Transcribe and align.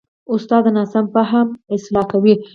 استاد 0.33 0.61
د 0.65 0.67
ناسم 0.77 1.05
فهم 1.13 1.47
اصلاح 1.75 2.05
کوي. 2.11 2.33